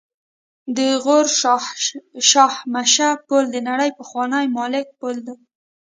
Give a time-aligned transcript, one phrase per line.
[0.75, 1.25] د غور
[2.31, 5.35] شاهمشه پل د نړۍ پخوانی معلق پل دی